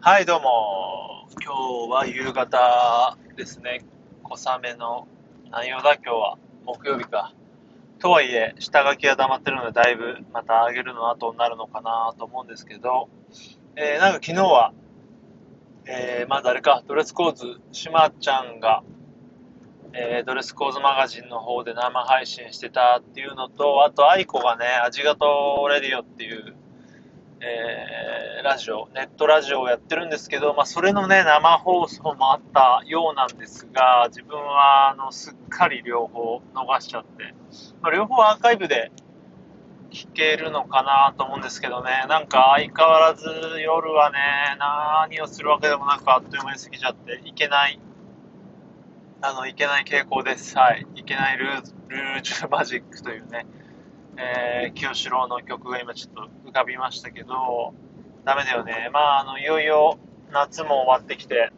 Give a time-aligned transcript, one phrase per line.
[0.00, 1.28] はい、どうも。
[1.42, 3.84] 今日は夕方ですね。
[4.22, 5.08] 小雨の
[5.50, 6.38] 内容だ、今日は。
[6.64, 7.32] 木曜日か。
[7.98, 13.08] とはいえ、下書きが溜まってるので、だいぶまた上げるの後になるのかなと思うんですけど、
[13.76, 14.72] えー、なんか昨日は、
[15.86, 18.82] えー、まずあれか、ドレスコーズ、しまちゃんが、
[19.92, 26.54] えー、ドレスコーズマガジンの方で生配信してたっていうのと、あと、愛子がね、味がとレディオっていう、
[27.40, 37.34] えー、ラジオ、ネットラジオをやってるんですけど、まあ、それのね、生放送もあったようなんですが、自分は、あの、すっかり両方逃しちゃって、
[37.82, 38.90] まあ、両方アーカイブで
[39.90, 43.28] 聞けるのかなと思うんですけどね、なんか相変わらず
[43.60, 44.18] 夜はね、
[44.58, 47.78] 何をするわけでもなくあっという間に過ぎちゃって、いけない、
[49.20, 50.56] あの、いけない傾向です。
[50.56, 50.86] はい。
[50.94, 53.46] いけないルールージュマジックというね、
[54.18, 57.74] えー、清志郎の曲が今ちょっと浮かびましたけど、
[58.24, 58.90] ダメだよね。
[58.92, 59.98] まあ、あの、いよいよ
[60.32, 61.52] 夏も終わってきて、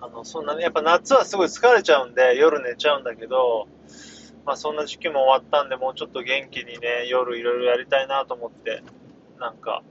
[0.00, 3.68] あの、そんなね、やっぱ夏はすごい疲れちゃうんで、夜寝ちゃうんだけど、
[4.44, 8.82] まあそんな時期も終わったんで、もうちょっと元気にね、夜いろいろやりたいなと思って、
[9.38, 9.82] なんか、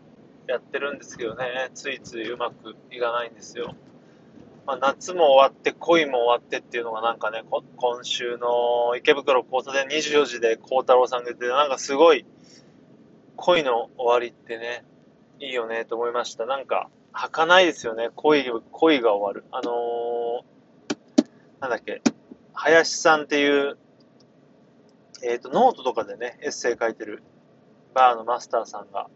[0.47, 3.75] やってるんですけどね、ついついうまくいかないんですよ。
[4.65, 7.43] まあ、夏も終わって恋も終わってっていうのがなんかね、
[7.77, 12.25] 今週の池袋交差点24時で孝太郎さんが言ってなんかすごい
[13.35, 14.83] 恋の終わりってね、
[15.39, 16.45] いいよねと思いました。
[16.45, 18.09] なんか、儚いですよね。
[18.15, 19.45] 恋、恋が終わる。
[19.51, 21.25] あのー、
[21.59, 22.01] なんだっけ、
[22.53, 23.77] 林さんっていう、
[25.23, 27.23] えっ、ー、と、ノートとかでね、エッセイ書いてる
[27.93, 29.09] バーのマスターさんが、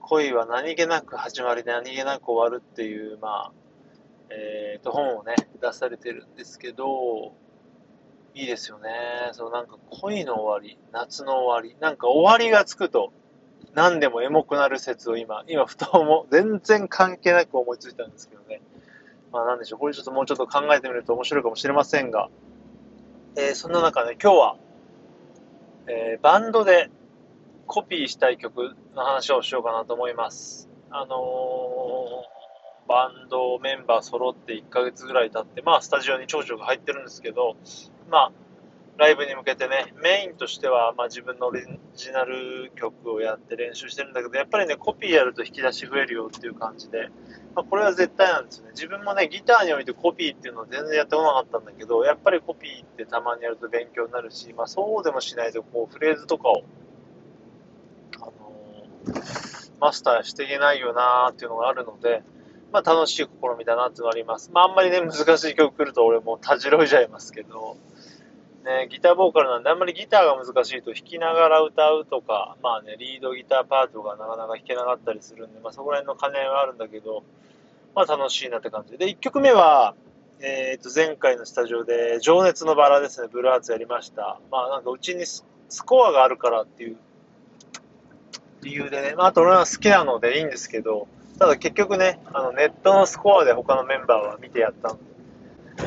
[0.00, 3.52] 恋は何気なく始まりで何気なく終わるっていう、まあ、
[4.30, 7.32] えー、と、本をね、出されてるんですけど、
[8.34, 8.90] いいですよね。
[9.32, 13.12] そう、なんか恋の終わり、夏の終わり、なんか終わりがつくと、
[13.74, 18.60] 何でもエモくなる説を今、今、ふと思う、全然関係なく思いついたんですけどね。
[19.32, 22.28] まあなんでしょう、これちょっともうちょっと考えてみると面白いかもしれませんが、
[23.36, 24.56] えー、そんな中ね、今日は、
[25.86, 26.90] えー、バンドで
[27.66, 30.68] コピーしたい曲の話をしようかなと思います。
[30.90, 32.35] あのー
[32.88, 37.56] バンドメンバー揃って1ヶ月ぐらい経って、まあ、スタジオに長女が入ってるんですけど、
[38.10, 38.32] まあ、
[38.98, 41.62] ライブに向けてね、メインとしては、まあ、自分のオリ
[41.94, 47.10] ジナル曲をやって練習してるんだけど、やっぱりね、コピーやると引き出し増えるよっていう感じで、
[47.54, 48.70] まあ、これは絶対なんですね。
[48.70, 56.64] 自分もね、ギターにおいてコピーっていうのは全然やってこなかったんだけど、やっぱりコピーってたまにやると勉強になるし、まあ、そうでもしないと、こう、フレーズとかを、
[58.16, 58.24] あ
[59.10, 62.22] のー、マスターしていけないよなーっていうのがあるので、
[62.76, 63.28] まあ楽しい試
[63.58, 64.50] みだなってのあります。
[64.52, 67.78] まああんまりね、難しい曲来ると俺もたじろいじゃいますけど、
[68.66, 77.22] ね、ギターボーカルなんであんまりギターが難しいと弾きながら歌うとか、まあね、リードギターパートがなかなか弾けなかったりするんで、まあそこら辺の兼ね合いはあるんだけど、
[77.94, 79.06] まあ楽しいなって感じで。
[79.06, 79.94] で、1曲目は、
[80.40, 84.38] えっ、ー、と、前回のスタジオで、情熱のバラですね、ブルーハーツやりました。
[84.50, 85.46] まあなんかうちにス
[85.86, 86.98] コアがあるからっていう
[88.60, 91.08] 理由でね、まああと俺は好きなのでいいんですけど、
[91.38, 95.04] ただ結局ね、あのネットのスコアで他のメンバーは見てやったんで、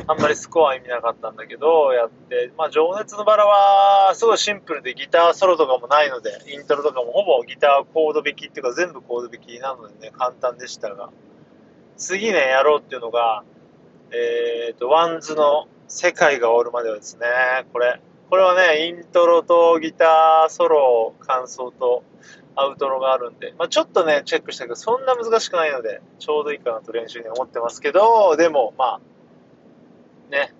[0.06, 11.10] あんまりスコア意味なかったんだけど、やって、まあ、情熱の薔薇は、すごいシンプルでギターソロとかもないので、イントロとかもほぼギターコード弾きっていうか全部コード弾きなのでね、簡単でしたが、
[11.96, 13.42] 次ね、やろうっていうのが、
[14.12, 17.26] えっ、ー、と、 WANDS の世界が終わるまではですね、
[17.72, 18.00] これ、
[18.30, 22.04] これはね、イントロとギターソロ、間奏と、
[22.56, 29.00] アウトロがあるんで、まあ、ちょっとね、チェックしたけど、そんな難しくないので、ちょうどいいかなと練習に思ってますけど、でも、ま
[30.28, 30.54] あ、ね、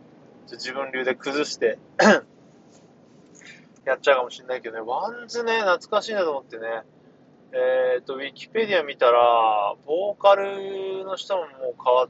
[0.51, 1.78] 自分流で崩して
[3.84, 6.83] やっちゃうかもしれないけどね、 WANDS ね、懐かしいなと思ってね、
[7.53, 12.09] えっ、ー、と、ウィキペディア見たら、ボーカルの人ももう変わっ、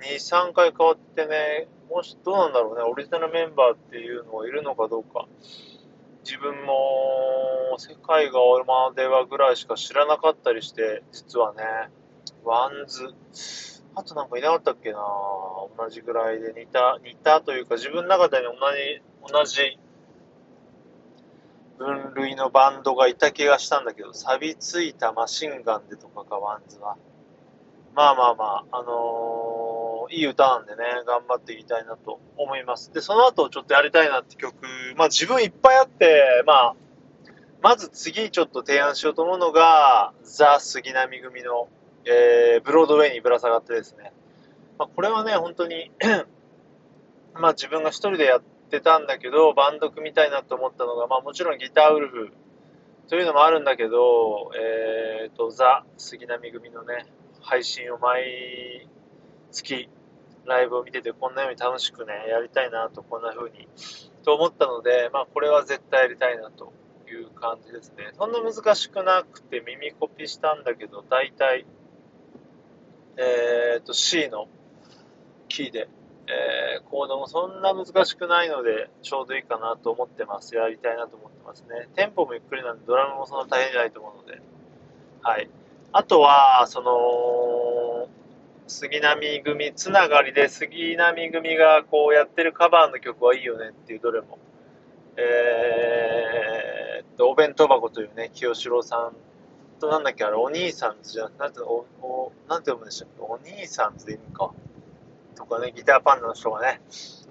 [0.00, 0.14] 2、
[0.48, 5.26] 3回変わってね、もし、どうなんだろうね、オリジナルメンバーっていうのがいるのかどうか。
[6.24, 11.62] 自分も世界が終わるまではぐらいしか知らなかったりして、実はね、
[12.44, 13.14] WANDS、
[13.94, 14.98] あとなんかいなかったっけな。
[15.76, 19.78] 同じぐらいで似た、似たというか自分の中で同じ、同じ
[21.78, 26.96] 分類のバンドがいた気がしたんだけど、錆びついたマシンガンでとかか、 WANDS は。
[27.94, 29.53] まあまあまあ、あのー
[30.10, 32.92] いい歌なんでね、頑張っていきたいなと思います。
[32.92, 34.54] で、その後ちょっとやりたいなって曲、
[34.96, 36.74] まあ自分いっぱいあって、まあ、
[37.62, 41.68] まず次ちょっと提案しようと思うのが、ザ・杉並組の、
[42.04, 44.12] えー、ブロードウェイにぶら下がってですね。
[44.78, 45.90] まあこれはね、本当に
[47.34, 52.32] まあ自分が一人でやってたんだけど、バンド組みたいなと思ったのが、まあもちろんギターウルフ
[53.08, 57.06] というのもあるんだけど、えっ、と、ザ・杉並組のね、
[57.40, 58.88] 配信を毎
[59.54, 59.88] 月、
[60.44, 63.68] ライブを見ててこんなように楽しくね、やりたいなと、こんな風に、
[64.24, 66.72] と思ったので、まあこれは絶対やりたいなと
[67.08, 68.10] いう感じですね。
[68.18, 71.64] そんな難しくなくて耳コピしたんだけど、大体、
[73.16, 74.48] えっ、と C の
[75.48, 75.88] キーで、
[76.26, 80.54] えー、コードもそんな難しくないので、ちょうどいいかなと思ってます。
[80.56, 81.88] やりたいなと思ってますね。
[81.94, 84.40] テンポもゆっくりなんで、ドラムもそんな大変じゃないと思うので。
[85.22, 85.48] はい。
[85.92, 86.90] あとは、その、
[88.66, 94.38] 杉並組つながりで杉並組がこうやってるカバーの曲はいいよねっていうどれも。
[95.16, 99.12] えー、っと、お弁当箱というね、清志郎さん
[99.80, 104.50] となんだっけ、あれ、お兄さんじゃなんて、お、お、なんて読むんでしたっけ、お兄さんって意味か。
[105.36, 106.80] とかね、ギターパンダの人がね、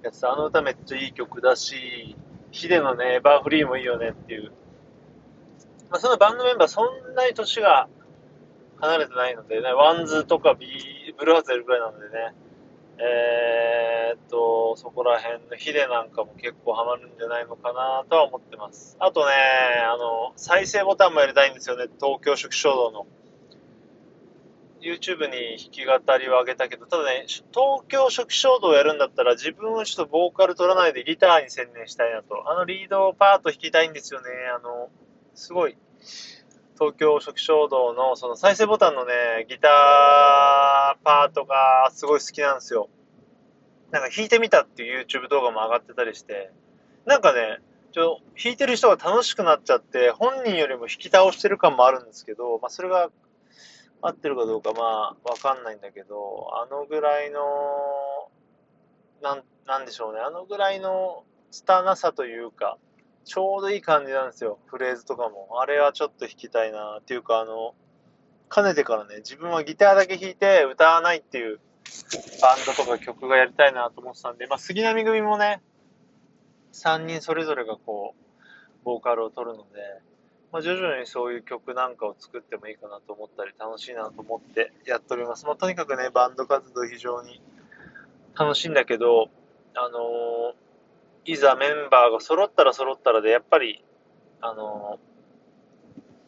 [0.03, 2.15] やってたあの歌めっちゃいい曲だし、
[2.51, 4.51] ヒデのね、エバーフリーもいいよねっていう。
[5.89, 7.87] まあ、そのバンドメンバーそんなに年が
[8.83, 12.35] 離れてないのでね、 WANDS とかビー、ブルーハーツやるぐらいなのでね、
[12.97, 18.97] えー、っと、そこら辺の hide なんかも結構ハマるんじゃないのかなとは思ってます。
[18.99, 19.31] あとね、
[19.89, 23.07] あの、再生ボタンもやりたいんですよね、東京初期衝動の。
[24.81, 32.51] YouTube に弾き語りを上げたけど、ただね、東京初期衝動をやるんだったら自分はちょっとボーカル取らないでギターに専念したいなと。
[32.51, 34.27] あのリードのパート弾きたいんですよね。
[34.53, 34.89] あの、
[35.35, 35.77] すごい、
[36.79, 39.13] 東京初期衝動のその再生ボタンのね、
[39.47, 42.89] ギターパートがすごい好きなんですよ。
[43.91, 46.51] なんか弾いてみたっていう YouTube 動画も上がってたりして、
[47.05, 47.59] なんかね、
[47.91, 53.09] ちょっと弾いてる人が楽しくなっちゃって、本人よりも弾き倒してる感もあるんですけど、まあそれが
[54.01, 57.39] 合ってるかどうかまあわかんないんだけど、あのぐらいの、
[59.21, 62.77] なん、なんでしょうね、あのぐらいの拙さというか、
[63.25, 65.61] ちょうどいい感じなんですよ、フレーズとかも。
[65.61, 67.73] あれはちょっと弾きたいなっていうか、あの、
[68.49, 71.59] かねてからね、自分はギターだけ弾いて歌わないっていう
[72.41, 75.61] バンドとか曲がやりたいなと思ってたんで、まあ、杉並組もね、
[76.73, 78.23] 3人それぞれがこう、
[78.83, 79.69] ボーカルを取るので、
[80.51, 85.45] まあ、徐々にそういう曲なんかを作ってもいいかなと思ったり、楽しいなと思ってやっております。
[85.45, 87.41] まあ、とにかくね、バンド活動非常に
[88.37, 89.29] 楽しいんだけど、
[89.75, 90.62] あのー、
[91.25, 93.83] いざメンバーが揃ったら揃ったらで、やっぱり、
[94.41, 94.99] あの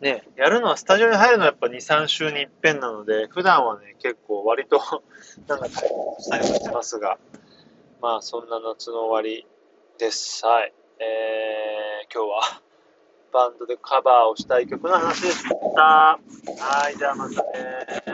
[0.01, 4.79] ー、ね、やるのはスタジオに入るのはやっぱ2、3週に一遍なので、普段はね、結構割と
[5.47, 7.17] なんだかしたりもしてますが、
[8.01, 9.47] まあそんな夏の終わり
[9.97, 10.45] です。
[10.45, 10.73] はい。
[10.99, 12.61] えー、今日は
[13.33, 15.43] バンドでカバーをしたい曲の話でし
[15.75, 15.81] た。
[15.81, 16.19] は
[16.89, 18.04] い、じゃあまたね